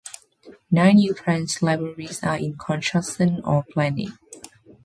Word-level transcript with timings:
Nine 0.71 0.95
new 0.95 1.13
branch 1.13 1.61
libraries 1.61 2.23
are 2.23 2.35
in 2.39 2.57
construction 2.57 3.39
or 3.45 3.61
planning. 3.69 4.17